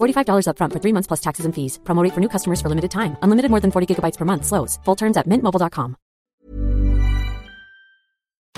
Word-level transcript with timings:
$45 0.00 0.46
upfront 0.46 0.72
for 0.72 0.80
three 0.80 0.92
months 0.92 1.06
plus 1.06 1.20
taxes 1.20 1.44
and 1.46 1.54
fees. 1.54 1.78
Promo 1.84 2.02
rate 2.02 2.14
for 2.14 2.20
new 2.20 2.28
customers 2.28 2.60
for 2.60 2.68
limited 2.68 2.90
time. 2.90 3.16
Unlimited 3.22 3.50
more 3.50 3.60
than 3.60 3.70
40 3.70 3.86
gigabytes 3.90 4.16
per 4.16 4.24
month. 4.24 4.46
Slows. 4.46 4.78
Full 4.84 4.96
terms 4.96 5.16
at 5.16 5.26
mintmobile.com. 5.26 5.96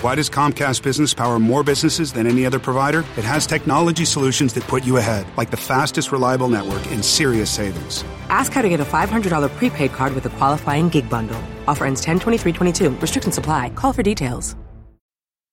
Why 0.03 0.15
does 0.15 0.29
Comcast 0.29 0.83
Business 0.83 1.13
power 1.13 1.39
more 1.39 1.63
businesses 1.63 2.11
than 2.11 2.27
any 2.27 2.45
other 2.45 2.59
provider? 2.59 3.05
It 3.15 3.23
has 3.23 3.47
technology 3.47 4.03
solutions 4.03 4.53
that 4.53 4.67
put 4.67 4.83
you 4.83 4.97
ahead, 4.97 5.25
like 5.37 5.49
the 5.49 5.55
fastest 5.55 6.11
reliable 6.11 6.49
network 6.49 6.85
and 6.87 7.05
serious 7.05 7.49
savings. 7.49 8.03
Ask 8.27 8.51
how 8.51 8.61
to 8.61 8.67
get 8.67 8.81
a 8.81 8.85
$500 8.85 9.49
prepaid 9.55 9.93
card 9.93 10.13
with 10.13 10.25
a 10.25 10.29
qualifying 10.31 10.89
gig 10.89 11.09
bundle. 11.09 11.41
Offer 11.69 11.85
ends 11.85 12.01
10 12.01 12.19
23 12.19 12.51
22. 12.51 12.89
Restrictions 12.97 13.37
apply. 13.37 13.69
Call 13.69 13.93
for 13.93 14.03
details. 14.03 14.57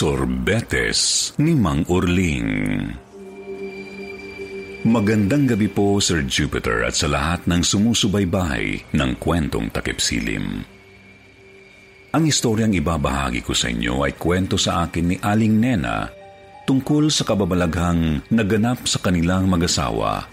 Sorbetes 0.00 1.28
ni 1.36 1.52
Mang 1.52 1.84
Urling 1.84 2.48
Magandang 4.88 5.44
gabi 5.44 5.68
po, 5.68 6.00
Sir 6.00 6.24
Jupiter, 6.24 6.88
at 6.88 6.96
sa 6.96 7.04
lahat 7.04 7.44
ng 7.44 7.60
sumusubaybay 7.60 8.96
ng 8.96 9.10
kwentong 9.20 9.68
takip 9.68 10.00
silim. 10.00 10.64
Ang 12.16 12.24
istoryang 12.24 12.72
ibabahagi 12.72 13.44
ko 13.44 13.52
sa 13.52 13.68
inyo 13.68 14.00
ay 14.08 14.16
kwento 14.16 14.56
sa 14.56 14.88
akin 14.88 15.04
ni 15.04 15.16
Aling 15.20 15.60
Nena 15.60 16.08
tungkol 16.64 17.12
sa 17.12 17.28
kababalaghang 17.28 18.24
naganap 18.32 18.88
sa 18.88 19.04
kanilang 19.04 19.52
mag-asawa 19.52 20.24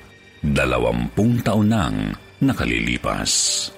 dalawampung 0.48 1.44
taon 1.44 1.68
nang 1.68 2.16
nakalilipas. 2.40 3.76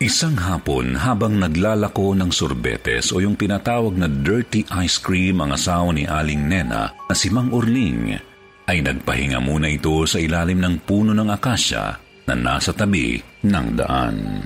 Isang 0.00 0.32
hapon 0.32 0.96
habang 0.96 1.36
naglalako 1.36 2.16
ng 2.16 2.32
sorbetes 2.32 3.12
o 3.12 3.20
yung 3.20 3.36
tinatawag 3.36 4.00
na 4.00 4.08
dirty 4.08 4.64
ice 4.80 4.96
cream 4.96 5.44
ang 5.44 5.52
asawa 5.52 5.92
ni 5.92 6.08
Aling 6.08 6.40
Nena 6.40 6.88
na 6.88 7.12
si 7.12 7.28
Mang 7.28 7.52
Urling, 7.52 8.16
ay 8.64 8.80
nagpahinga 8.80 9.44
muna 9.44 9.68
ito 9.68 9.92
sa 10.08 10.16
ilalim 10.16 10.56
ng 10.56 10.88
puno 10.88 11.12
ng 11.12 11.28
akasya 11.28 12.00
na 12.24 12.32
nasa 12.32 12.72
tabi 12.72 13.20
ng 13.44 13.66
daan. 13.76 14.40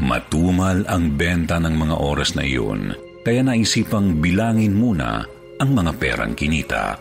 Matumal 0.00 0.88
ang 0.88 1.12
benta 1.12 1.60
ng 1.60 1.76
mga 1.76 1.96
oras 2.00 2.32
na 2.32 2.48
iyon, 2.48 2.96
kaya 3.20 3.44
naisipang 3.44 4.24
bilangin 4.24 4.72
muna 4.72 5.20
ang 5.60 5.68
mga 5.68 5.92
perang 6.00 6.32
kinita. 6.32 6.96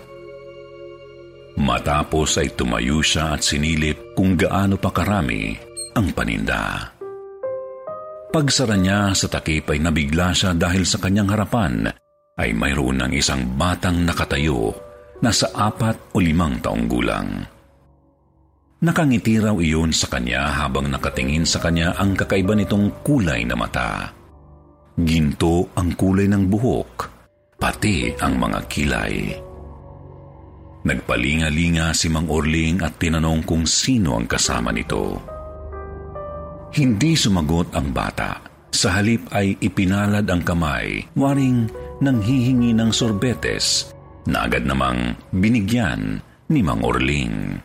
Matapos 1.56 2.36
ay 2.36 2.52
tumayo 2.52 3.00
siya 3.00 3.40
at 3.40 3.48
sinilip 3.48 4.12
kung 4.12 4.36
gaano 4.36 4.76
pa 4.76 4.92
karami 4.92 5.71
ang 5.96 6.12
paninda. 6.16 6.92
Pagsara 8.32 8.80
niya 8.80 9.12
sa 9.12 9.28
takip 9.28 9.68
ay 9.76 9.84
nabigla 9.84 10.32
siya 10.32 10.56
dahil 10.56 10.88
sa 10.88 11.04
kanyang 11.04 11.36
harapan 11.36 11.92
ay 12.40 12.56
mayroon 12.56 13.04
ng 13.04 13.12
isang 13.12 13.44
batang 13.60 14.08
nakatayo 14.08 14.72
na 15.20 15.36
sa 15.36 15.52
apat 15.52 16.16
o 16.16 16.24
limang 16.24 16.64
taong 16.64 16.88
gulang. 16.88 17.30
Nakangiti 18.82 19.38
raw 19.38 19.54
iyon 19.62 19.94
sa 19.94 20.10
kanya 20.10 20.64
habang 20.64 20.90
nakatingin 20.90 21.46
sa 21.46 21.62
kanya 21.62 21.94
ang 22.02 22.18
kakaiba 22.18 22.58
nitong 22.58 23.06
kulay 23.06 23.46
na 23.46 23.54
mata. 23.54 24.10
Ginto 24.98 25.70
ang 25.78 25.94
kulay 25.94 26.26
ng 26.26 26.50
buhok, 26.50 26.94
pati 27.62 28.10
ang 28.18 28.42
mga 28.42 28.60
kilay. 28.66 29.16
Nagpalinga-linga 30.82 31.94
si 31.94 32.10
Mang 32.10 32.26
Orling 32.26 32.82
at 32.82 32.98
tinanong 32.98 33.46
kung 33.46 33.70
sino 33.70 34.18
ang 34.18 34.26
kasama 34.26 34.74
nito. 34.74 35.31
Hindi 36.72 37.20
sumagot 37.20 37.76
ang 37.76 37.92
bata. 37.92 38.40
Sa 38.72 38.96
halip 38.96 39.28
ay 39.36 39.60
ipinalad 39.60 40.24
ang 40.24 40.40
kamay, 40.40 41.04
waring 41.20 41.68
nanghihingi 42.00 42.72
ng 42.72 42.96
sorbetes, 42.96 43.92
na 44.24 44.48
agad 44.48 44.64
namang 44.64 45.20
binigyan 45.36 46.24
ni 46.48 46.64
Mang 46.64 46.80
Orling. 46.88 47.60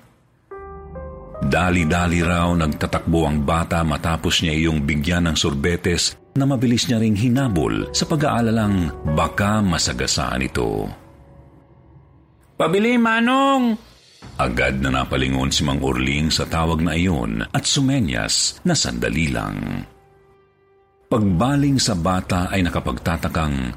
Dali-dali 1.47 2.19
raw 2.27 2.51
nagtatakbo 2.51 3.31
ang 3.31 3.47
bata 3.47 3.87
matapos 3.87 4.43
niya 4.43 4.59
iyong 4.59 4.83
bigyan 4.83 5.31
ng 5.31 5.37
sorbetes 5.39 6.19
na 6.35 6.43
mabilis 6.43 6.91
niya 6.91 6.99
ring 6.99 7.15
hinabol 7.15 7.87
sa 7.95 8.11
pag-aalalang 8.11 8.91
baka 9.15 9.63
masagasaan 9.63 10.43
ito. 10.43 10.91
Pabili, 12.59 12.99
Manong! 12.99 13.96
Agad 14.37 14.83
na 14.83 14.91
napalingon 14.91 15.49
si 15.49 15.63
Mang 15.63 15.81
Orling 15.81 16.29
sa 16.29 16.45
tawag 16.45 16.83
na 16.83 16.93
iyon 16.99 17.47
at 17.49 17.65
sumenyas 17.65 18.61
na 18.67 18.75
sandali 18.77 19.33
lang. 19.33 19.87
Pagbaling 21.07 21.79
sa 21.79 21.95
bata 21.95 22.51
ay 22.51 22.67
nakapagtatakang 22.67 23.73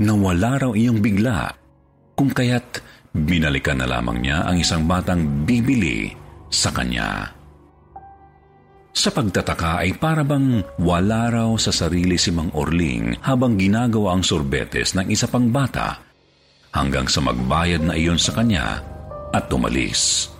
nawala 0.00 0.52
raw 0.56 0.72
iyong 0.72 1.04
bigla 1.04 1.52
kung 2.16 2.32
kaya't 2.32 2.80
binalikan 3.12 3.78
na 3.78 3.86
lamang 3.86 4.24
niya 4.24 4.48
ang 4.48 4.56
isang 4.56 4.88
batang 4.88 5.44
bibili 5.44 6.10
sa 6.48 6.72
kanya. 6.72 7.30
Sa 8.90 9.14
pagtataka 9.14 9.86
ay 9.86 9.94
para 9.94 10.26
bang 10.26 10.66
wala 10.82 11.30
raw 11.30 11.50
sa 11.54 11.70
sarili 11.70 12.18
si 12.18 12.34
Mang 12.34 12.50
Orling 12.50 13.22
habang 13.22 13.54
ginagawa 13.54 14.18
ang 14.18 14.26
sorbetes 14.26 14.98
ng 14.98 15.06
isa 15.14 15.30
pang 15.30 15.46
bata 15.46 16.02
hanggang 16.74 17.06
sa 17.06 17.22
magbayad 17.22 17.86
na 17.86 17.94
iyon 17.94 18.18
sa 18.18 18.34
kanya 18.34 18.82
at 19.30 19.50
tumalis. 19.50 20.30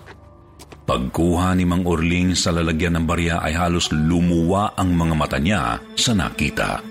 Pagkuha 0.91 1.55
ni 1.55 1.63
Mang 1.63 1.87
Orling 1.87 2.35
sa 2.35 2.51
lalagyan 2.51 2.99
ng 2.99 3.07
barya 3.07 3.39
ay 3.39 3.55
halos 3.55 3.95
lumuwa 3.95 4.75
ang 4.75 4.91
mga 4.91 5.15
mata 5.15 5.39
niya 5.39 5.79
sa 5.95 6.13
nakita. 6.19 6.83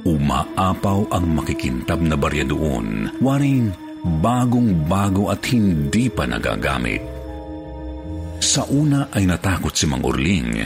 Umaapaw 0.00 1.12
ang 1.12 1.26
makikintab 1.36 2.00
na 2.00 2.16
barya 2.16 2.48
doon, 2.48 3.20
waring 3.20 3.68
bagong-bago 4.24 5.28
at 5.28 5.44
hindi 5.52 6.08
pa 6.08 6.24
nagagamit. 6.24 7.04
Sa 8.40 8.64
una 8.72 9.12
ay 9.12 9.28
natakot 9.28 9.76
si 9.76 9.84
Mang 9.84 10.00
Orling, 10.00 10.64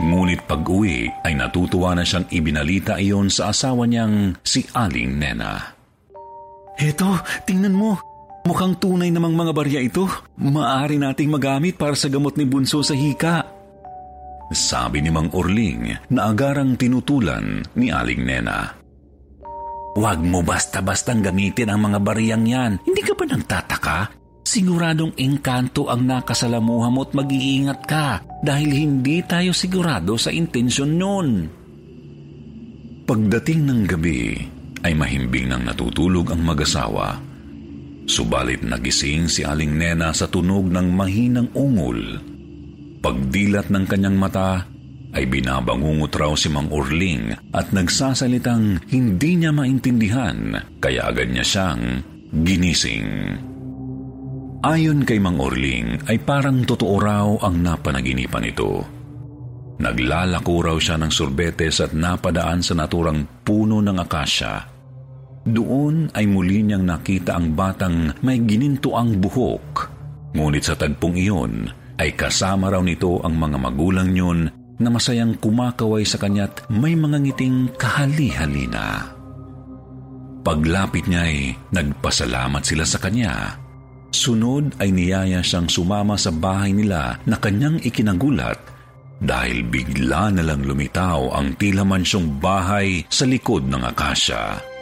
ngunit 0.00 0.48
pag-uwi 0.48 1.12
ay 1.28 1.36
natutuwa 1.36 1.92
na 1.92 2.08
siyang 2.08 2.24
ibinalita 2.32 2.96
iyon 2.96 3.28
sa 3.28 3.52
asawa 3.52 3.84
niyang 3.84 4.40
si 4.40 4.64
Aling 4.72 5.20
Nena. 5.20 5.60
Heto, 6.80 7.20
tingnan 7.44 7.76
mo, 7.76 8.00
Mukhang 8.44 8.76
tunay 8.76 9.08
namang 9.08 9.32
mga 9.32 9.52
barya 9.56 9.80
ito. 9.80 10.04
Maaari 10.36 11.00
nating 11.00 11.32
magamit 11.32 11.80
para 11.80 11.96
sa 11.96 12.12
gamot 12.12 12.36
ni 12.36 12.44
Bunso 12.44 12.84
sa 12.84 12.92
hika. 12.92 13.40
Sabi 14.52 15.00
ni 15.00 15.08
Mang 15.08 15.32
Orling 15.32 16.12
na 16.12 16.28
agarang 16.28 16.76
tinutulan 16.76 17.64
ni 17.72 17.88
Aling 17.88 18.20
Nena. 18.20 18.68
Huwag 19.96 20.20
mo 20.20 20.44
basta-bastang 20.44 21.24
gamitin 21.24 21.72
ang 21.72 21.88
mga 21.88 21.98
bariyang 22.04 22.44
yan. 22.44 22.72
Hindi 22.84 23.00
ka 23.00 23.16
ba 23.16 23.24
nagtataka? 23.24 23.98
Siguradong 24.44 25.16
engkanto 25.16 25.88
ang 25.88 26.04
nakasalamuha 26.04 26.92
mo 26.92 27.08
at 27.08 27.16
mag-iingat 27.16 27.80
ka 27.88 28.20
dahil 28.44 28.68
hindi 28.68 29.24
tayo 29.24 29.56
sigurado 29.56 30.20
sa 30.20 30.28
intensyon 30.28 31.00
nun. 31.00 31.28
Pagdating 33.08 33.60
ng 33.64 33.82
gabi 33.88 34.36
ay 34.84 34.92
mahimbing 34.92 35.48
nang 35.48 35.64
natutulog 35.64 36.28
ang 36.28 36.44
mag-asawa 36.44 37.32
Subalit 38.04 38.60
nagising 38.60 39.32
si 39.32 39.40
Aling 39.48 39.80
Nena 39.80 40.12
sa 40.12 40.28
tunog 40.28 40.68
ng 40.68 40.88
mahinang 40.92 41.48
ungol. 41.56 42.20
Pagdilat 43.00 43.72
ng 43.72 43.84
kanyang 43.88 44.16
mata, 44.20 44.68
ay 45.14 45.24
binabangungot 45.30 46.12
raw 46.18 46.34
si 46.34 46.50
Mang 46.50 46.68
Orling 46.74 47.32
at 47.54 47.70
nagsasalitang 47.70 48.82
hindi 48.90 49.38
niya 49.38 49.54
maintindihan 49.54 50.58
kaya 50.82 51.06
agad 51.06 51.30
niya 51.30 51.46
siyang 51.46 52.02
ginising. 52.34 53.08
Ayon 54.66 55.06
kay 55.06 55.22
Mang 55.22 55.38
Orling 55.38 56.02
ay 56.10 56.18
parang 56.18 56.66
totoo 56.66 56.96
raw 56.98 57.30
ang 57.46 57.62
napanaginipan 57.62 58.42
nito. 58.42 58.82
Naglalako 59.78 60.54
raw 60.66 60.76
siya 60.76 60.98
ng 60.98 61.12
sorbetes 61.14 61.78
at 61.78 61.94
napadaan 61.94 62.60
sa 62.60 62.74
naturang 62.74 63.22
puno 63.46 63.78
ng 63.78 63.98
akasya 64.02 64.73
doon 65.44 66.08
ay 66.16 66.24
muli 66.24 66.64
niyang 66.64 66.88
nakita 66.88 67.36
ang 67.36 67.52
batang 67.52 68.16
may 68.24 68.40
ginintuang 68.40 69.20
buhok. 69.20 69.92
Ngunit 70.34 70.64
sa 70.64 70.74
tagpong 70.74 71.14
iyon 71.20 71.68
ay 72.00 72.16
kasama 72.16 72.72
raw 72.72 72.82
nito 72.82 73.20
ang 73.22 73.36
mga 73.36 73.58
magulang 73.60 74.10
niyon 74.10 74.40
na 74.80 74.88
masayang 74.90 75.38
kumakaway 75.38 76.02
sa 76.02 76.18
kanya't 76.18 76.66
may 76.72 76.98
mga 76.98 77.22
ngiting 77.22 77.70
kahali-halina. 77.78 79.14
Paglapit 80.44 81.06
niya 81.08 81.24
ay 81.24 81.56
nagpasalamat 81.72 82.62
sila 82.64 82.84
sa 82.84 82.98
kanya. 83.00 83.56
Sunod 84.12 84.76
ay 84.78 84.92
niyaya 84.92 85.40
siyang 85.40 85.70
sumama 85.70 86.20
sa 86.20 86.30
bahay 86.30 86.74
nila 86.74 87.18
na 87.24 87.36
kanyang 87.40 87.80
ikinagulat 87.80 88.58
dahil 89.24 89.64
bigla 89.64 90.34
na 90.34 90.42
lang 90.44 90.66
lumitaw 90.66 91.32
ang 91.32 91.56
tila 91.56 91.86
mansyong 91.86 92.42
bahay 92.42 93.06
sa 93.08 93.24
likod 93.24 93.64
ng 93.70 93.82
akasya. 93.82 94.73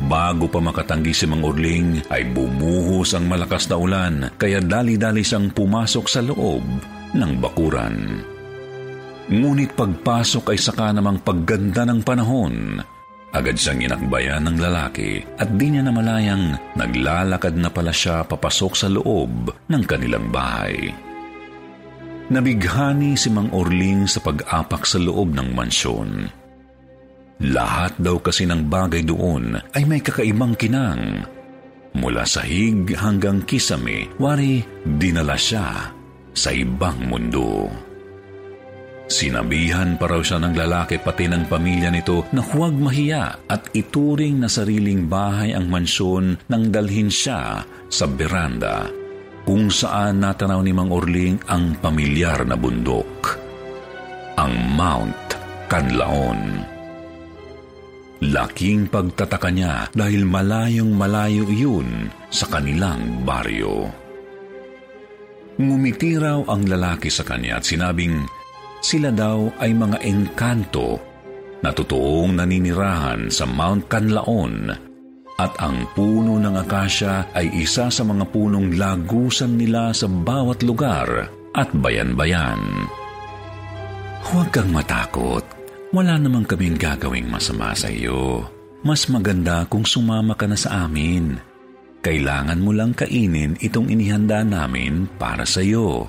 Bago 0.00 0.48
pa 0.48 0.64
makatanggi 0.64 1.12
si 1.12 1.28
Mang 1.28 1.44
Urling 1.44 2.08
ay 2.08 2.32
bumuhos 2.32 3.12
ang 3.12 3.28
malakas 3.28 3.68
na 3.68 3.76
ulan 3.76 4.14
kaya 4.40 4.64
dali-dali 4.64 5.20
siyang 5.20 5.52
pumasok 5.52 6.06
sa 6.08 6.24
loob 6.24 6.64
ng 7.12 7.32
bakuran. 7.36 8.24
Ngunit 9.30 9.76
pagpasok 9.76 10.56
ay 10.56 10.58
saka 10.58 10.96
namang 10.96 11.20
pagganda 11.20 11.84
ng 11.84 12.00
panahon. 12.00 12.80
Agad 13.30 13.54
siyang 13.60 13.86
inakbayan 13.86 14.42
ng 14.48 14.58
lalaki 14.58 15.22
at 15.38 15.52
di 15.54 15.70
niya 15.70 15.86
namalayang 15.86 16.58
naglalakad 16.74 17.54
na 17.54 17.70
pala 17.70 17.94
siya 17.94 18.26
papasok 18.26 18.72
sa 18.74 18.88
loob 18.90 19.52
ng 19.70 19.82
kanilang 19.86 20.32
bahay. 20.32 20.90
Nabighani 22.30 23.14
si 23.14 23.30
Mang 23.30 23.50
Orling 23.54 24.06
sa 24.10 24.18
pag-apak 24.22 24.82
sa 24.82 24.98
loob 24.98 25.34
ng 25.34 25.50
mansyon. 25.54 26.39
Lahat 27.40 27.96
daw 27.96 28.20
kasi 28.20 28.44
ng 28.44 28.68
bagay 28.68 29.00
doon 29.00 29.56
ay 29.72 29.88
may 29.88 30.04
kakaibang 30.04 30.52
kinang. 30.60 31.24
Mula 31.96 32.28
sahig 32.28 32.92
hanggang 32.94 33.42
kisame, 33.48 34.12
wari 34.20 34.60
dinala 34.84 35.34
siya 35.40 35.88
sa 36.36 36.52
ibang 36.52 37.08
mundo. 37.08 37.66
Sinabihan 39.10 39.98
pa 39.98 40.06
raw 40.06 40.22
siya 40.22 40.38
ng 40.38 40.54
lalaki 40.54 41.02
pati 41.02 41.26
ng 41.26 41.50
pamilya 41.50 41.90
nito 41.90 42.30
na 42.30 42.46
huwag 42.46 42.78
mahiya 42.78 43.50
at 43.50 43.66
ituring 43.74 44.38
na 44.38 44.46
sariling 44.46 45.10
bahay 45.10 45.50
ang 45.50 45.66
mansyon 45.66 46.38
nang 46.46 46.70
dalhin 46.70 47.10
siya 47.10 47.66
sa 47.90 48.06
beranda 48.06 48.86
kung 49.42 49.66
saan 49.66 50.22
natanaw 50.22 50.62
ni 50.62 50.70
Mang 50.70 50.94
Orling 50.94 51.42
ang 51.50 51.74
pamilyar 51.82 52.46
na 52.46 52.54
bundok. 52.54 53.34
Ang 54.38 54.54
Mount 54.78 55.26
Canlaon. 55.66 56.69
Laking 58.20 58.92
pagtataka 58.92 59.48
niya 59.48 59.88
dahil 59.96 60.28
malayong 60.28 60.92
malayo 60.92 61.48
iyon 61.48 62.12
sa 62.28 62.44
kanilang 62.52 63.24
baryo. 63.24 63.88
Ngumiti 65.56 66.20
raw 66.20 66.44
ang 66.44 66.68
lalaki 66.68 67.08
sa 67.08 67.24
kanya 67.24 67.60
at 67.60 67.64
sinabing 67.64 68.28
sila 68.84 69.08
daw 69.08 69.48
ay 69.60 69.72
mga 69.72 70.04
engkanto 70.04 71.00
na 71.64 71.72
totoong 71.72 72.36
naninirahan 72.36 73.32
sa 73.32 73.48
Mount 73.48 73.88
Canlaon 73.88 74.72
at 75.40 75.52
ang 75.56 75.88
puno 75.96 76.36
ng 76.36 76.56
akasya 76.60 77.32
ay 77.32 77.48
isa 77.64 77.88
sa 77.88 78.02
mga 78.04 78.28
punong 78.28 78.76
lagusan 78.76 79.56
nila 79.56 79.96
sa 79.96 80.04
bawat 80.04 80.60
lugar 80.60 81.32
at 81.56 81.68
bayan-bayan. 81.72 82.60
Huwag 84.20 84.52
kang 84.52 84.68
matakot, 84.68 85.40
wala 85.90 86.18
namang 86.18 86.46
kaming 86.46 86.78
gagawing 86.78 87.26
masama 87.26 87.74
sa 87.74 87.90
iyo. 87.90 88.46
Mas 88.80 89.10
maganda 89.12 89.68
kung 89.68 89.84
sumama 89.84 90.32
ka 90.32 90.48
na 90.48 90.56
sa 90.56 90.88
amin. 90.88 91.36
Kailangan 92.00 92.64
mo 92.64 92.72
lang 92.72 92.96
kainin 92.96 93.60
itong 93.60 93.92
inihanda 93.92 94.40
namin 94.40 95.04
para 95.20 95.44
sa 95.44 95.60
iyo. 95.60 96.08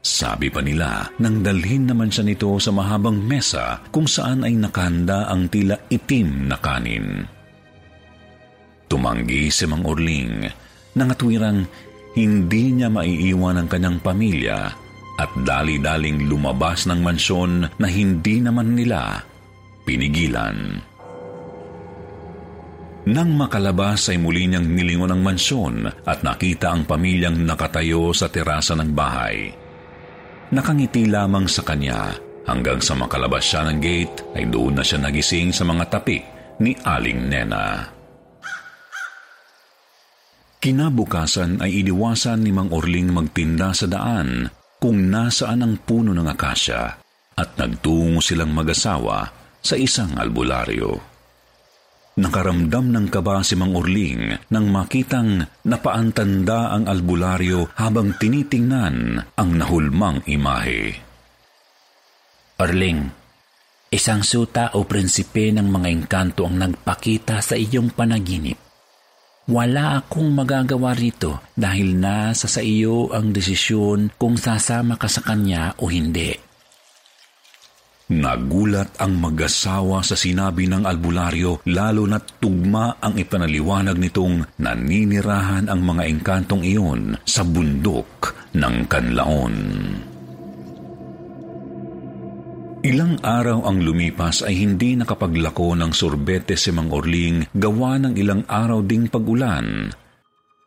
Sabi 0.00 0.48
pa 0.48 0.60
nila 0.60 1.08
nang 1.20 1.44
dalhin 1.44 1.88
naman 1.88 2.08
siya 2.12 2.24
nito 2.24 2.56
sa 2.60 2.72
mahabang 2.72 3.20
mesa 3.20 3.80
kung 3.92 4.08
saan 4.08 4.44
ay 4.44 4.56
nakahanda 4.56 5.28
ang 5.28 5.48
tila 5.48 5.76
itim 5.88 6.48
na 6.48 6.56
kanin. 6.56 7.24
Tumanggi 8.88 9.52
si 9.52 9.68
Mang 9.68 9.86
Orling, 9.86 10.48
nangatwirang 10.96 11.62
hindi 12.16 12.74
niya 12.74 12.90
maiiwan 12.90 13.60
ang 13.60 13.68
kanyang 13.70 14.02
pamilya 14.02 14.72
at 15.20 15.28
dali-daling 15.44 16.24
lumabas 16.24 16.88
ng 16.88 17.04
mansyon 17.04 17.68
na 17.76 17.86
hindi 17.92 18.40
naman 18.40 18.72
nila 18.72 19.20
pinigilan. 19.84 20.80
Nang 23.10 23.30
makalabas 23.36 24.08
ay 24.12 24.16
muli 24.20 24.48
niyang 24.48 24.64
nilingon 24.64 25.12
ang 25.12 25.22
mansyon 25.24 25.88
at 26.04 26.24
nakita 26.24 26.72
ang 26.72 26.88
pamilyang 26.88 27.36
nakatayo 27.44 28.12
sa 28.16 28.32
terasa 28.32 28.76
ng 28.76 28.90
bahay. 28.92 29.52
Nakangiti 30.52 31.08
lamang 31.08 31.48
sa 31.48 31.64
kanya 31.64 32.12
hanggang 32.48 32.80
sa 32.80 32.96
makalabas 32.96 33.44
siya 33.44 33.68
ng 33.68 33.78
gate 33.80 34.16
ay 34.36 34.48
doon 34.48 34.80
na 34.80 34.84
siya 34.84 35.00
nagising 35.00 35.52
sa 35.52 35.64
mga 35.64 35.84
tapi 35.88 36.20
ni 36.60 36.76
Aling 36.76 37.20
Nena. 37.28 37.88
Kinabukasan 40.60 41.64
ay 41.64 41.80
iniwasan 41.80 42.44
ni 42.44 42.52
Mang 42.52 42.68
Orling 42.68 43.16
magtinda 43.16 43.72
sa 43.72 43.88
daan 43.88 44.59
kung 44.80 45.12
nasaan 45.12 45.60
ang 45.60 45.74
puno 45.84 46.16
ng 46.16 46.24
akasya 46.24 46.82
at 47.36 47.48
nagtungo 47.60 48.24
silang 48.24 48.56
mag-asawa 48.56 49.28
sa 49.60 49.76
isang 49.76 50.16
albularyo. 50.16 50.96
Nakaramdam 52.20 52.90
ng 52.90 53.06
kaba 53.08 53.44
si 53.44 53.54
Mang 53.54 53.76
Orling 53.76 54.50
nang 54.50 54.66
makitang 54.72 55.46
napaantanda 55.68 56.74
ang 56.74 56.88
albularyo 56.88 57.70
habang 57.76 58.16
tinitingnan 58.16 59.20
ang 59.36 59.50
nahulmang 59.56 60.24
imahe. 60.26 60.96
Orling, 62.60 63.08
isang 63.88 64.20
suta 64.20 64.76
o 64.76 64.84
prinsipe 64.84 65.48
ng 65.48 65.64
mga 65.64 65.88
engkanto 65.88 66.44
ang 66.44 66.60
nagpakita 66.60 67.40
sa 67.40 67.56
iyong 67.56 67.92
panaginip. 67.96 68.69
Wala 69.50 69.98
akong 69.98 70.30
magagawa 70.30 70.94
rito 70.94 71.42
dahil 71.58 71.98
nasa 71.98 72.46
sa 72.46 72.62
iyo 72.62 73.10
ang 73.10 73.34
desisyon 73.34 74.14
kung 74.14 74.38
sasama 74.38 74.94
ka 74.94 75.10
sa 75.10 75.26
kanya 75.26 75.74
o 75.82 75.90
hindi. 75.90 76.30
Nagulat 78.14 78.94
ang 79.02 79.18
mag-asawa 79.18 80.06
sa 80.06 80.14
sinabi 80.14 80.70
ng 80.70 80.86
albularyo 80.86 81.66
lalo 81.66 82.06
na't 82.06 82.38
tugma 82.38 83.02
ang 83.02 83.18
ipanaliwanag 83.18 83.98
nitong 83.98 84.54
naninirahan 84.58 85.66
ang 85.66 85.82
mga 85.82 86.02
engkantong 86.06 86.62
iyon 86.62 87.18
sa 87.26 87.42
bundok 87.42 88.34
ng 88.54 88.86
Kanlaon. 88.86 89.54
Ilang 92.80 93.20
araw 93.20 93.68
ang 93.68 93.84
lumipas 93.84 94.40
ay 94.40 94.56
hindi 94.56 94.96
nakapaglako 94.96 95.76
ng 95.76 95.92
sorbete 95.92 96.56
si 96.56 96.72
Mang 96.72 96.88
Orling 96.88 97.52
gawa 97.52 98.00
ng 98.00 98.16
ilang 98.16 98.48
araw 98.48 98.80
ding 98.80 99.12
pagulan. 99.12 99.92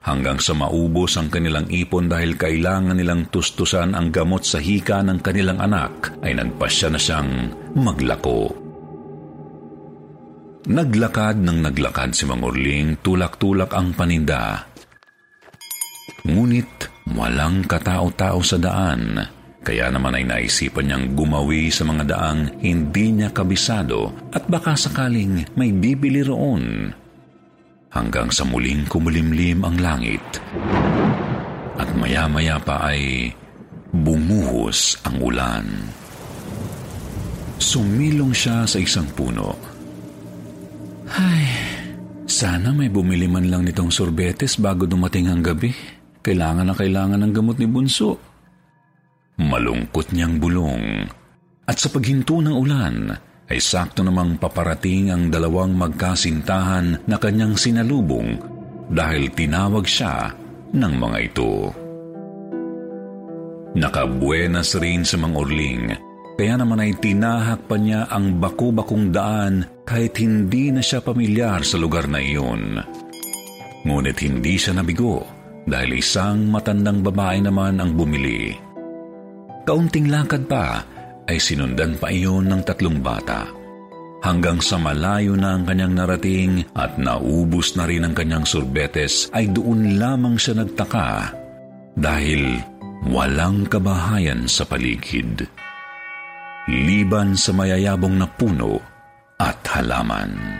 Hanggang 0.05 0.37
sa 0.37 0.53
maubos 0.53 1.17
ang 1.17 1.33
kanilang 1.33 1.65
ipon 1.73 2.05
dahil 2.05 2.37
kailangan 2.37 3.01
nilang 3.01 3.33
tustusan 3.33 3.97
ang 3.97 4.13
gamot 4.13 4.45
sa 4.45 4.61
hika 4.61 5.01
ng 5.01 5.25
kanilang 5.25 5.57
anak 5.57 6.13
ay 6.21 6.37
nagpasya 6.37 6.93
na 6.93 7.01
siyang 7.01 7.49
maglako. 7.81 8.61
Naglakad 10.69 11.41
ng 11.41 11.65
naglakad 11.65 12.13
si 12.13 12.29
Mang 12.29 12.45
Orling 12.45 13.01
tulak-tulak 13.01 13.73
ang 13.73 13.89
paninda. 13.97 14.69
Ngunit 16.29 16.93
walang 17.09 17.65
katao-tao 17.65 18.37
sa 18.45 18.61
daan 18.61 19.41
kaya 19.63 19.87
naman 19.87 20.19
ay 20.19 20.27
naisipan 20.27 20.91
niyang 20.91 21.15
gumawi 21.15 21.71
sa 21.71 21.87
mga 21.87 22.03
daang 22.03 22.59
hindi 22.59 23.15
niya 23.15 23.31
kabisado 23.31 24.11
at 24.35 24.43
baka 24.51 24.75
sakaling 24.75 25.47
may 25.55 25.71
bibili 25.71 26.19
roon. 26.19 26.91
Hanggang 27.95 28.27
sa 28.27 28.43
muling 28.43 28.83
kumulimlim 28.91 29.63
ang 29.63 29.79
langit. 29.79 30.19
At 31.79 31.87
maya-maya 31.95 32.59
pa 32.59 32.91
ay 32.91 33.31
bumuhos 33.95 34.99
ang 35.07 35.23
ulan. 35.23 35.65
Sumilong 37.55 38.35
siya 38.35 38.67
sa 38.67 38.77
isang 38.83 39.07
puno. 39.15 39.55
Ay, 41.07 41.47
sana 42.27 42.75
may 42.75 42.91
bumili 42.91 43.31
man 43.31 43.47
lang 43.47 43.63
nitong 43.63 43.93
sorbetes 43.93 44.59
bago 44.59 44.83
dumating 44.83 45.31
ang 45.31 45.39
gabi. 45.39 45.71
Kailangan 46.19 46.67
na 46.67 46.75
kailangan 46.75 47.21
ng 47.23 47.31
gamot 47.31 47.55
ni 47.61 47.67
Bunso. 47.69 48.32
Malungkot 49.39 50.13
niyang 50.13 50.37
bulong. 50.37 51.09
At 51.63 51.79
sa 51.79 51.89
paghinto 51.89 52.43
ng 52.43 52.53
ulan, 52.53 52.97
ay 53.49 53.59
sakto 53.59 54.05
namang 54.05 54.37
paparating 54.39 55.11
ang 55.11 55.29
dalawang 55.29 55.73
magkasintahan 55.75 57.07
na 57.07 57.15
kanyang 57.17 57.57
sinalubong 57.57 58.39
dahil 58.91 59.31
tinawag 59.31 59.85
siya 59.87 60.31
ng 60.73 60.93
mga 60.97 61.17
ito. 61.21 61.53
Nakabuenas 63.73 64.77
rin 64.77 65.01
sa 65.01 65.17
mga 65.17 65.33
Orling, 65.33 65.85
kaya 66.37 66.55
naman 66.61 66.81
ay 66.81 66.93
tinahak 66.97 67.65
pa 67.65 67.77
niya 67.77 68.05
ang 68.09 68.37
baku-bakong 68.37 69.09
daan 69.09 69.65
kahit 69.81 70.13
hindi 70.21 70.69
na 70.69 70.81
siya 70.81 71.01
pamilyar 71.01 71.65
sa 71.65 71.81
lugar 71.81 72.05
na 72.05 72.21
iyon. 72.21 72.77
Ngunit 73.83 74.17
hindi 74.21 74.55
siya 74.61 74.77
nabigo 74.77 75.25
dahil 75.65 75.97
isang 75.97 76.49
matandang 76.53 77.01
babae 77.01 77.41
naman 77.41 77.81
ang 77.81 77.97
bumili. 77.97 78.72
Kaunting 79.63 80.11
lakad 80.11 80.43
pa 80.51 80.83
ay 81.23 81.39
sinundan 81.39 81.95
pa 81.95 82.11
iyon 82.11 82.51
ng 82.51 82.67
tatlong 82.67 82.99
bata. 82.99 83.47
Hanggang 84.19 84.59
sa 84.59 84.75
malayo 84.75 85.39
na 85.39 85.55
ang 85.55 85.63
kanyang 85.63 85.95
narating 85.95 86.67
at 86.75 86.99
naubos 86.99 87.75
na 87.79 87.87
rin 87.87 88.03
ang 88.03 88.11
kanyang 88.11 88.43
sorbetes 88.43 89.31
ay 89.31 89.51
doon 89.51 89.99
lamang 89.99 90.35
siya 90.35 90.63
nagtaka 90.63 91.31
dahil 91.95 92.59
walang 93.07 93.63
kabahayan 93.67 94.47
sa 94.51 94.67
paligid. 94.67 95.47
Liban 96.67 97.35
sa 97.35 97.55
mayayabong 97.55 98.19
na 98.19 98.27
puno 98.27 98.79
at 99.39 99.63
halaman. 99.75 100.59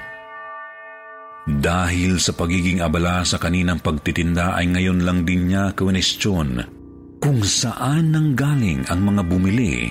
Dahil 1.44 2.24
sa 2.24 2.32
pagiging 2.32 2.80
abala 2.80 3.28
sa 3.28 3.36
kaninang 3.36 3.84
pagtitinda 3.84 4.56
ay 4.56 4.72
ngayon 4.72 5.04
lang 5.04 5.28
din 5.28 5.52
niya 5.52 5.76
kwenestyon 5.76 6.83
kung 7.24 7.40
saan 7.40 8.12
nanggaling 8.12 8.84
ang 8.92 9.00
mga 9.00 9.24
bumili, 9.24 9.88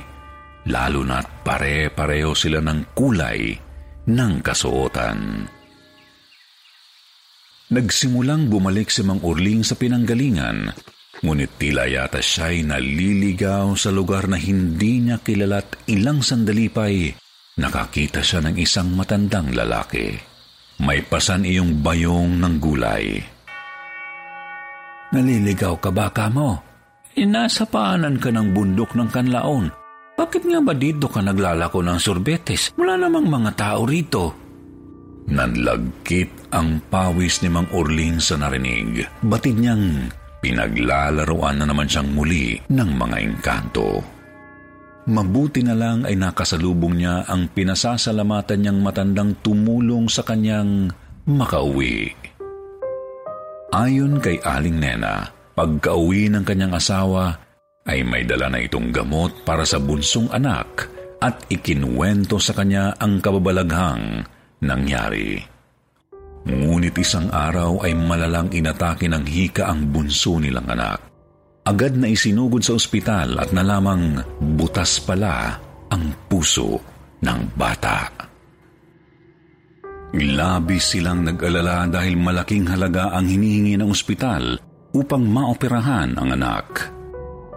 lalo 0.68 1.00
na't 1.00 1.40
pare-pareho 1.40 2.36
sila 2.36 2.60
ng 2.60 2.92
kulay 2.92 3.56
ng 4.04 4.32
kasuotan. 4.44 5.48
Nagsimulang 7.72 8.52
bumalik 8.52 8.92
si 8.92 9.00
Mang 9.00 9.24
Urling 9.24 9.64
sa 9.64 9.80
pinanggalingan, 9.80 10.76
ngunit 11.24 11.56
tila 11.56 11.88
yata 11.88 12.20
siya'y 12.20 12.68
naliligaw 12.68 13.72
sa 13.80 13.88
lugar 13.88 14.28
na 14.28 14.36
hindi 14.36 15.00
niya 15.00 15.16
kilala't 15.24 15.88
ilang 15.88 16.20
sandali 16.20 16.68
pa'y 16.68 17.16
nakakita 17.56 18.20
siya 18.20 18.44
ng 18.44 18.60
isang 18.60 18.92
matandang 18.92 19.56
lalaki. 19.56 20.12
May 20.84 21.00
pasan 21.00 21.48
iyong 21.48 21.80
bayong 21.80 22.36
ng 22.44 22.54
gulay. 22.60 23.24
Naliligaw 25.16 25.80
ka 25.80 25.88
ba 25.88 26.12
ka 27.12 27.18
mo? 27.18 27.22
Inasapaanan 27.28 28.16
ka 28.16 28.32
ng 28.32 28.48
bundok 28.56 28.96
ng 28.96 29.08
kanlaon. 29.12 29.66
Bakit 30.16 30.42
nga 30.48 30.60
ba 30.60 30.72
dito 30.76 31.08
ka 31.08 31.20
naglalako 31.20 31.84
ng 31.84 31.98
sorbetes? 32.00 32.72
Wala 32.76 32.96
namang 32.96 33.28
mga 33.28 33.50
tao 33.56 33.84
rito. 33.84 34.24
Nanlagkit 35.28 36.52
ang 36.52 36.82
pawis 36.90 37.40
ni 37.40 37.48
Mang 37.48 37.70
Orling 37.72 38.20
sa 38.20 38.36
narinig. 38.36 39.06
Batid 39.24 39.56
niyang 39.56 40.10
pinaglalaroan 40.42 41.62
na 41.62 41.66
naman 41.70 41.86
siyang 41.88 42.10
muli 42.12 42.58
ng 42.68 42.90
mga 42.98 43.16
engkanto. 43.22 44.02
Mabuti 45.02 45.66
na 45.66 45.74
lang 45.74 46.06
ay 46.06 46.14
nakasalubong 46.14 46.94
niya 46.94 47.26
ang 47.26 47.50
pinasasalamatan 47.50 48.62
niyang 48.62 48.80
matandang 48.82 49.34
tumulong 49.42 50.06
sa 50.06 50.22
kanyang 50.22 50.90
makauwi. 51.26 52.14
Ayon 53.72 54.20
kay 54.22 54.38
Aling 54.44 54.78
Nena, 54.78 55.26
Pagka-uwi 55.62 56.26
ng 56.26 56.42
kanyang 56.42 56.74
asawa, 56.74 57.38
ay 57.86 58.02
may 58.02 58.26
dala 58.26 58.50
na 58.50 58.58
itong 58.58 58.90
gamot 58.90 59.46
para 59.46 59.62
sa 59.62 59.78
bunsong 59.78 60.26
anak 60.34 60.90
at 61.22 61.38
ikinwento 61.54 62.34
sa 62.42 62.50
kanya 62.50 62.98
ang 62.98 63.22
kababalaghang 63.22 64.26
nangyari. 64.66 65.38
Ngunit 66.50 66.98
isang 66.98 67.30
araw 67.30 67.78
ay 67.86 67.94
malalang 67.94 68.50
inatake 68.50 69.06
ng 69.06 69.22
hika 69.22 69.70
ang 69.70 69.86
bunso 69.86 70.42
nilang 70.42 70.66
anak. 70.66 70.98
Agad 71.62 71.94
na 71.94 72.10
isinugod 72.10 72.66
sa 72.66 72.74
ospital 72.74 73.38
at 73.38 73.54
nalamang 73.54 74.18
butas 74.58 74.98
pala 74.98 75.62
ang 75.94 76.26
puso 76.26 76.74
ng 77.22 77.40
bata. 77.54 78.10
Labis 80.10 80.98
silang 80.98 81.22
nag-alala 81.22 81.86
dahil 81.86 82.18
malaking 82.18 82.66
halaga 82.66 83.14
ang 83.14 83.30
hinihingi 83.30 83.78
ng 83.78 83.86
ospital 83.86 84.71
upang 84.92 85.24
maoperahan 85.24 86.16
ang 86.16 86.28
anak. 86.36 86.92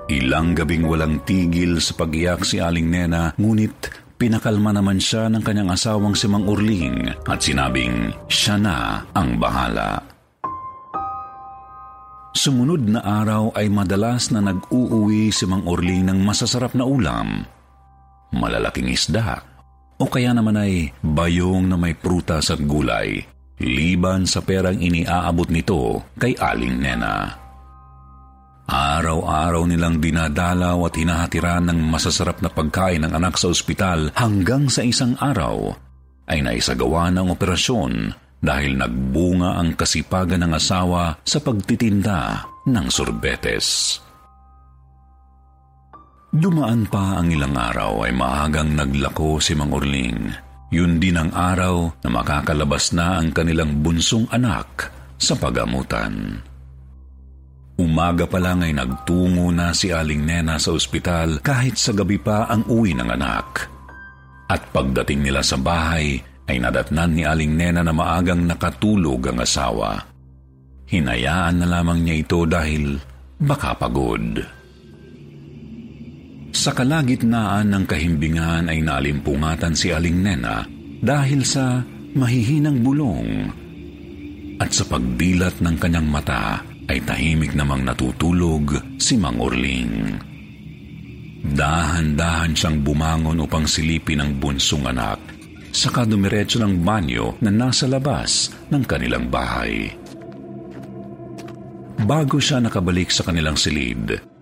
Ilang 0.07 0.53
gabing 0.55 0.85
walang 0.85 1.21
tigil 1.25 1.81
sa 1.81 1.97
pagiyak 1.97 2.45
si 2.45 2.61
Aling 2.61 2.87
Nena, 2.87 3.33
ngunit 3.35 3.89
pinakalma 4.15 4.71
naman 4.71 5.01
siya 5.01 5.27
ng 5.27 5.43
kanyang 5.43 5.73
asawang 5.73 6.15
si 6.15 6.29
Mang 6.29 6.47
Urling 6.47 7.11
at 7.25 7.39
sinabing 7.41 8.13
siya 8.29 8.55
na 8.55 9.03
ang 9.11 9.35
bahala. 9.41 9.99
Sumunod 12.35 12.83
na 12.85 13.01
araw 13.01 13.55
ay 13.55 13.71
madalas 13.71 14.29
na 14.29 14.43
nag-uuwi 14.43 15.31
si 15.31 15.47
Mang 15.47 15.65
Urling 15.65 16.05
ng 16.05 16.19
masasarap 16.21 16.75
na 16.77 16.85
ulam, 16.85 17.41
malalaking 18.35 18.91
isda, 18.91 19.41
o 19.97 20.05
kaya 20.05 20.35
naman 20.35 20.59
ay 20.59 20.91
bayong 21.01 21.65
na 21.65 21.79
may 21.79 21.95
prutas 21.95 22.51
at 22.51 22.59
gulay 22.61 23.34
liban 23.61 24.27
sa 24.27 24.43
perang 24.43 24.75
iniaabot 24.79 25.47
nito 25.47 26.03
kay 26.19 26.35
Aling 26.35 26.81
Nena. 26.81 27.45
Araw-araw 28.65 29.69
nilang 29.69 30.01
dinadalaw 30.01 30.89
at 30.89 30.97
hinahatiran 30.97 31.69
ng 31.69 31.79
masasarap 31.85 32.41
na 32.41 32.49
pagkain 32.49 33.05
ng 33.05 33.13
anak 33.13 33.37
sa 33.37 33.53
ospital 33.53 34.09
hanggang 34.17 34.65
sa 34.73 34.81
isang 34.81 35.13
araw 35.21 35.69
ay 36.25 36.41
naisagawa 36.41 37.13
ng 37.13 37.29
operasyon 37.29 37.93
dahil 38.41 38.73
nagbunga 38.73 39.61
ang 39.61 39.77
kasipagan 39.77 40.41
ng 40.45 40.53
asawa 40.57 41.21
sa 41.21 41.37
pagtitinda 41.45 42.41
ng 42.65 42.87
sorbetes. 42.89 43.97
Dumaan 46.35 46.89
pa 46.89 47.21
ang 47.21 47.31
ilang 47.31 47.55
araw 47.55 48.09
ay 48.09 48.11
maagang 48.11 48.75
naglako 48.75 49.39
si 49.39 49.55
Mang 49.55 49.71
Orling. 49.71 50.44
Yun 50.73 50.97
din 50.97 51.19
ang 51.19 51.31
araw 51.33 52.01
na 52.01 52.09
makakalabas 52.09 52.95
na 52.95 53.21
ang 53.21 53.29
kanilang 53.29 53.85
bunsong 53.85 54.25
anak 54.33 54.89
sa 55.15 55.37
pagamutan. 55.37 56.41
Umaga 57.75 58.23
pa 58.23 58.39
lang 58.39 58.63
ay 58.63 58.71
nagtungo 58.71 59.51
na 59.51 59.75
si 59.75 59.91
Aling 59.91 60.23
Nena 60.23 60.55
sa 60.55 60.71
ospital 60.71 61.43
kahit 61.43 61.75
sa 61.75 61.91
gabi 61.91 62.15
pa 62.15 62.47
ang 62.47 62.63
uwi 62.71 62.95
ng 62.95 63.09
anak. 63.11 63.67
At 64.47 64.71
pagdating 64.71 65.27
nila 65.27 65.43
sa 65.43 65.59
bahay 65.59 66.15
ay 66.47 66.57
nadatnan 66.61 67.11
ni 67.11 67.23
Aling 67.27 67.51
Nena 67.51 67.83
na 67.83 67.91
maagang 67.91 68.47
nakatulog 68.47 69.27
ang 69.27 69.43
asawa. 69.43 69.91
Hinayaan 70.87 71.61
na 71.61 71.67
lamang 71.67 72.05
niya 72.05 72.15
ito 72.21 72.45
dahil 72.47 72.95
baka 73.41 73.75
pagod. 73.75 74.39
Sa 76.65 76.73
kalagitnaan 76.73 77.69
ng 77.69 77.85
kahimbingan 77.85 78.73
ay 78.73 78.81
naalimpungatan 78.81 79.77
si 79.77 79.93
Aling 79.93 80.17
Nena 80.17 80.65
dahil 80.97 81.45
sa 81.45 81.85
mahihinang 82.17 82.81
bulong. 82.81 83.53
At 84.57 84.73
sa 84.73 84.89
pagdilat 84.89 85.61
ng 85.61 85.77
kanyang 85.77 86.09
mata 86.09 86.65
ay 86.89 87.05
tahimik 87.05 87.53
namang 87.53 87.85
natutulog 87.85 88.97
si 88.97 89.13
Mang 89.13 89.37
Orling. 89.37 90.17
Dahan-dahan 91.53 92.57
siyang 92.57 92.81
bumangon 92.81 93.45
upang 93.45 93.69
silipin 93.69 94.25
ang 94.25 94.33
bunsong 94.41 94.89
anak, 94.89 95.21
saka 95.69 96.01
dumiretso 96.01 96.57
ng 96.65 96.81
banyo 96.81 97.37
na 97.45 97.53
nasa 97.53 97.85
labas 97.85 98.49
ng 98.73 98.81
kanilang 98.89 99.29
bahay. 99.29 99.93
Bago 102.09 102.41
siya 102.41 102.57
nakabalik 102.57 103.13
sa 103.13 103.21
kanilang 103.21 103.53
silid, 103.53 104.33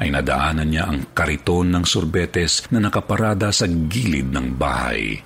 ay 0.00 0.08
nadaanan 0.08 0.68
niya 0.68 0.88
ang 0.88 1.12
kariton 1.12 1.72
ng 1.72 1.84
sorbetes 1.84 2.68
na 2.72 2.80
nakaparada 2.80 3.52
sa 3.52 3.68
gilid 3.68 4.32
ng 4.32 4.56
bahay. 4.56 5.20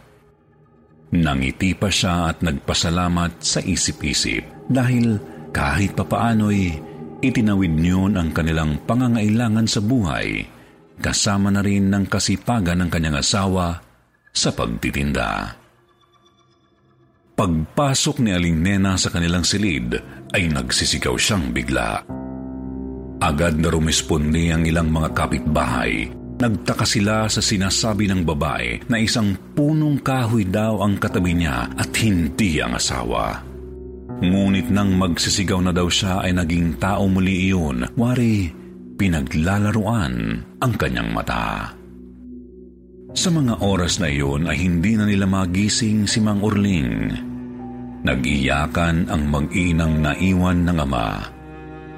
Nangiti 1.14 1.72
pa 1.78 1.86
siya 1.86 2.34
at 2.34 2.42
nagpasalamat 2.42 3.38
sa 3.38 3.62
isip-isip 3.62 4.66
dahil 4.66 5.16
kahit 5.54 5.94
papaano'y 5.94 6.76
itinawid 7.22 7.72
niyon 7.72 8.18
ang 8.18 8.34
kanilang 8.34 8.82
pangangailangan 8.84 9.64
sa 9.70 9.80
buhay, 9.80 10.44
kasama 11.00 11.48
na 11.54 11.62
rin 11.62 11.88
ng 11.88 12.04
kasipagan 12.10 12.84
ng 12.84 12.90
kanyang 12.90 13.22
asawa 13.22 13.80
sa 14.34 14.52
pagtitinda. 14.52 15.56
Pagpasok 17.36 18.24
ni 18.24 18.32
Aling 18.32 18.60
Nena 18.60 18.96
sa 18.96 19.12
kanilang 19.12 19.44
silid, 19.44 19.92
ay 20.32 20.48
nagsisigaw 20.48 21.16
siyang 21.20 21.52
bigla. 21.52 22.25
Agad 23.16 23.56
na 23.56 23.72
rumispondi 23.72 24.52
ang 24.52 24.68
ilang 24.68 24.92
mga 24.92 25.16
kapitbahay. 25.16 26.12
Nagtaka 26.36 26.84
sila 26.84 27.24
sa 27.32 27.40
sinasabi 27.40 28.12
ng 28.12 28.28
babae 28.28 28.84
na 28.92 29.00
isang 29.00 29.32
punong 29.56 30.04
kahoy 30.04 30.44
daw 30.44 30.84
ang 30.84 31.00
katabi 31.00 31.32
niya 31.32 31.72
at 31.72 31.88
hindi 31.96 32.60
ang 32.60 32.76
asawa. 32.76 33.40
Ngunit 34.20 34.68
nang 34.68 34.92
magsisigaw 35.00 35.64
na 35.64 35.72
daw 35.72 35.88
siya 35.88 36.20
ay 36.20 36.36
naging 36.36 36.76
tao 36.76 37.08
muli 37.08 37.48
iyon, 37.48 37.88
wari 37.96 38.52
pinaglalaruan 39.00 40.44
ang 40.60 40.72
kanyang 40.76 41.12
mata. 41.12 41.72
Sa 43.16 43.32
mga 43.32 43.64
oras 43.64 43.96
na 43.96 44.12
iyon 44.12 44.44
ay 44.44 44.60
hindi 44.60 44.92
na 44.92 45.08
nila 45.08 45.24
magising 45.24 46.04
si 46.04 46.20
Mang 46.20 46.44
Urling. 46.44 47.16
Nag-iyakan 48.04 49.08
ang 49.08 49.22
mag-inang 49.32 50.04
naiwan 50.04 50.68
ng 50.68 50.78
ama. 50.84 51.35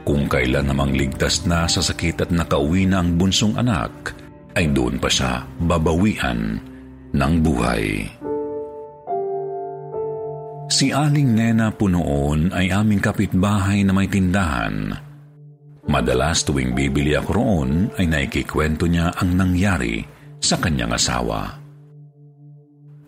Kung 0.08 0.24
kailan 0.24 0.72
namang 0.72 0.96
ligtas 0.96 1.44
na 1.44 1.68
sa 1.68 1.84
sakit 1.84 2.24
at 2.24 2.30
nakauwi 2.32 2.88
na 2.88 3.04
ang 3.04 3.20
bunsong 3.20 3.60
anak, 3.60 4.16
ay 4.56 4.72
doon 4.72 4.96
pa 4.96 5.12
siya 5.12 5.44
babawian 5.60 6.56
ng 7.12 7.32
buhay. 7.44 8.08
Si 10.72 10.96
Aling 10.96 11.36
Nena 11.36 11.68
po 11.76 11.92
noon 11.92 12.56
ay 12.56 12.72
aming 12.72 13.04
kapitbahay 13.04 13.84
na 13.84 13.92
may 13.92 14.08
tindahan. 14.08 14.96
Madalas 15.92 16.40
tuwing 16.40 16.72
bibili 16.72 17.12
ako 17.12 17.30
roon 17.36 17.92
ay 18.00 18.08
naikikwento 18.08 18.88
niya 18.88 19.12
ang 19.12 19.36
nangyari 19.36 20.00
sa 20.40 20.56
kanyang 20.56 20.96
asawa. 20.96 21.52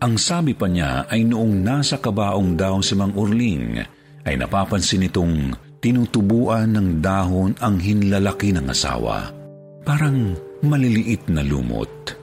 Ang 0.04 0.20
sabi 0.20 0.52
pa 0.52 0.68
niya 0.68 1.08
ay 1.08 1.24
noong 1.24 1.64
nasa 1.64 1.96
kabaong 1.96 2.60
daw 2.60 2.76
si 2.84 2.92
Mang 2.92 3.16
Urling 3.16 3.80
ay 4.28 4.36
napapansin 4.36 5.08
itong 5.08 5.56
tinutubuan 5.80 6.76
ng 6.76 6.88
dahon 7.00 7.56
ang 7.58 7.80
hinlalaki 7.80 8.52
ng 8.52 8.68
asawa. 8.68 9.32
Parang 9.82 10.36
maliliit 10.60 11.32
na 11.32 11.40
lumot. 11.40 12.16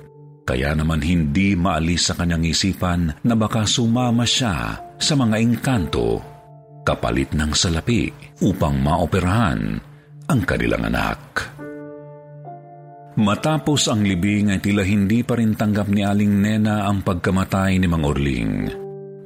Kaya 0.47 0.71
naman 0.77 1.03
hindi 1.03 1.57
maalis 1.59 2.07
sa 2.07 2.13
kanyang 2.15 2.47
isipan 2.47 3.11
na 3.27 3.35
baka 3.35 3.67
sumama 3.67 4.23
siya 4.23 4.79
sa 4.95 5.13
mga 5.19 5.35
engkanto 5.43 6.37
kapalit 6.87 7.35
ng 7.35 7.51
salapi 7.51 8.07
upang 8.47 8.79
maoperahan 8.79 9.59
ang 10.31 10.41
kanilang 10.47 10.87
anak. 10.87 11.51
Matapos 13.17 13.91
ang 13.91 14.05
libing 14.05 14.55
ay 14.55 14.63
tila 14.63 14.87
hindi 14.87 15.25
pa 15.25 15.35
rin 15.35 15.57
tanggap 15.57 15.91
ni 15.91 16.05
Aling 16.05 16.31
Nena 16.39 16.87
ang 16.87 17.03
pagkamatay 17.03 17.75
ni 17.81 17.89
Mang 17.89 18.07
Orling. 18.07 18.71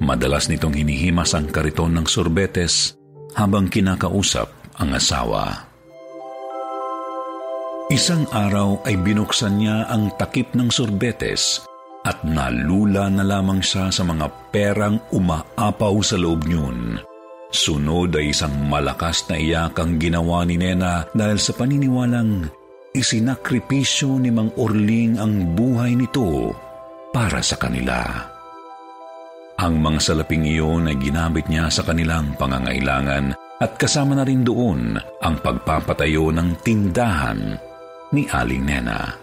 Madalas 0.02 0.50
nitong 0.50 0.74
hinihimas 0.74 1.36
ang 1.38 1.46
kariton 1.52 1.94
ng 1.94 2.06
sorbetes 2.08 3.01
habang 3.36 3.68
kinakausap 3.68 4.48
ang 4.80 4.96
asawa. 4.96 5.72
Isang 7.92 8.24
araw 8.32 8.88
ay 8.88 8.96
binuksan 9.04 9.60
niya 9.60 9.84
ang 9.92 10.16
takip 10.16 10.56
ng 10.56 10.72
sorbetes 10.72 11.60
at 12.08 12.24
nalula 12.24 13.12
na 13.12 13.20
lamang 13.20 13.60
siya 13.60 13.92
sa 13.92 14.00
mga 14.00 14.26
perang 14.48 14.96
umaapaw 15.12 16.00
sa 16.00 16.16
loob 16.16 16.48
niyon. 16.48 16.98
Sunod 17.52 18.16
ay 18.16 18.32
isang 18.32 18.56
malakas 18.64 19.28
na 19.28 19.36
iyak 19.36 19.76
ang 19.76 20.00
ginawa 20.00 20.40
ni 20.48 20.56
Nena 20.56 21.04
dahil 21.12 21.36
sa 21.36 21.52
paniniwalang 21.52 22.48
isinakripisyo 22.96 24.16
ni 24.16 24.32
Mang 24.32 24.56
Orling 24.56 25.20
ang 25.20 25.52
buhay 25.52 25.92
nito 25.92 26.56
para 27.12 27.44
sa 27.44 27.60
kanila. 27.60 28.31
Ang 29.62 29.78
mga 29.78 30.02
salaping 30.02 30.42
iyon 30.42 30.90
ay 30.90 30.98
ginamit 30.98 31.46
niya 31.46 31.70
sa 31.70 31.86
kanilang 31.86 32.34
pangangailangan 32.34 33.38
at 33.62 33.78
kasama 33.78 34.18
na 34.18 34.26
rin 34.26 34.42
doon 34.42 34.98
ang 35.22 35.38
pagpapatayo 35.38 36.34
ng 36.34 36.58
tindahan 36.66 37.54
ni 38.10 38.26
Aling 38.26 38.66
Nena. 38.66 39.14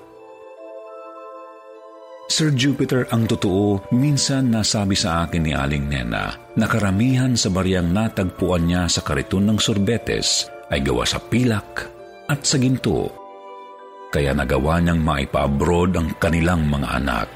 Sir 2.32 2.56
Jupiter, 2.56 3.04
ang 3.12 3.28
totoo, 3.28 3.92
minsan 3.92 4.48
nasabi 4.48 4.96
sa 4.96 5.28
akin 5.28 5.44
ni 5.44 5.52
Aling 5.52 5.92
Nena 5.92 6.32
na 6.56 6.66
karamihan 6.72 7.36
sa 7.36 7.52
bariyang 7.52 7.92
natagpuan 7.92 8.64
niya 8.64 8.88
sa 8.88 9.04
kariton 9.04 9.44
ng 9.44 9.60
sorbetes 9.60 10.48
ay 10.72 10.80
gawa 10.80 11.04
sa 11.04 11.20
pilak 11.20 11.92
at 12.32 12.48
sa 12.48 12.56
ginto. 12.56 13.12
Kaya 14.08 14.32
nagawa 14.32 14.80
niyang 14.80 15.04
maipa-abroad 15.04 16.00
ang 16.00 16.16
kanilang 16.16 16.64
mga 16.64 16.88
anak. 16.96 17.30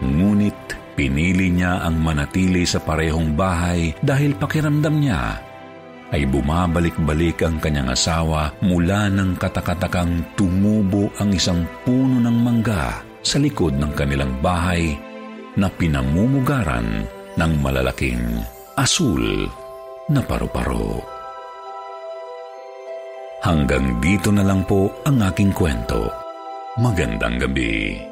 Ngunit 0.00 0.81
pinili 0.94 1.48
niya 1.48 1.84
ang 1.84 2.00
manatili 2.00 2.64
sa 2.68 2.80
parehong 2.80 3.32
bahay 3.36 3.96
dahil 4.00 4.36
pakiramdam 4.36 4.96
niya 5.00 5.40
ay 6.12 6.28
bumabalik-balik 6.28 7.40
ang 7.40 7.56
kanyang 7.56 7.96
asawa 7.96 8.52
mula 8.60 9.08
ng 9.08 9.40
katakatakang 9.40 10.20
tumubo 10.36 11.08
ang 11.16 11.32
isang 11.32 11.64
puno 11.88 12.20
ng 12.20 12.36
mangga 12.36 13.00
sa 13.24 13.40
likod 13.40 13.80
ng 13.80 13.96
kanilang 13.96 14.36
bahay 14.44 14.92
na 15.56 15.72
pinamumugaran 15.72 17.08
ng 17.36 17.52
malalaking 17.64 18.44
asul 18.76 19.48
na 20.12 20.20
paru-paro. 20.20 21.00
Hanggang 23.42 23.98
dito 23.98 24.30
na 24.30 24.44
lang 24.46 24.62
po 24.68 24.92
ang 25.02 25.18
aking 25.18 25.50
kwento. 25.50 26.12
Magandang 26.78 27.42
gabi. 27.42 28.11